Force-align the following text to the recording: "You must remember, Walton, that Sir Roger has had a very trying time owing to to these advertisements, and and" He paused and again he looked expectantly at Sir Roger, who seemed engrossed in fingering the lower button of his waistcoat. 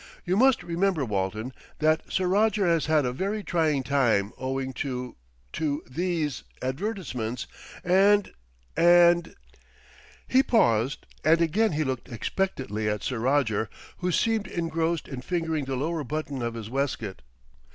"You 0.25 0.35
must 0.35 0.63
remember, 0.63 1.05
Walton, 1.05 1.53
that 1.77 2.11
Sir 2.11 2.25
Roger 2.25 2.65
has 2.65 2.87
had 2.87 3.05
a 3.05 3.11
very 3.13 3.43
trying 3.43 3.83
time 3.83 4.33
owing 4.35 4.73
to 4.81 5.15
to 5.53 5.83
these 5.87 6.41
advertisements, 6.59 7.45
and 7.83 8.33
and" 8.75 9.35
He 10.35 10.41
paused 10.41 11.05
and 11.23 11.39
again 11.39 11.73
he 11.73 11.83
looked 11.83 12.09
expectantly 12.11 12.89
at 12.89 13.03
Sir 13.03 13.19
Roger, 13.19 13.69
who 13.97 14.11
seemed 14.11 14.47
engrossed 14.47 15.07
in 15.07 15.21
fingering 15.21 15.65
the 15.65 15.75
lower 15.75 16.03
button 16.03 16.41
of 16.41 16.55
his 16.55 16.67
waistcoat. 16.67 17.21